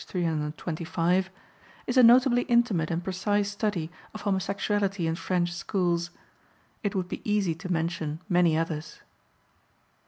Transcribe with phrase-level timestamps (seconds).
[0.03, 1.29] 325)
[1.85, 6.09] is a notably intimate and precise study of homosexuality in French schools.
[6.81, 9.01] It would be easy to mention many others.